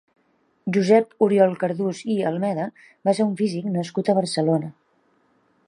[0.77, 2.65] Josep Oriol Cardús i Almeda
[3.09, 4.73] va ser un físic nascut a Barcelona.